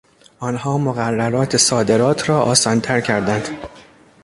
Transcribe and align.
آنها 0.39 0.77
مقررات 0.77 1.57
صادرات 1.57 2.29
را 2.29 2.41
آسانتر 2.41 3.01
کردند. 3.01 3.47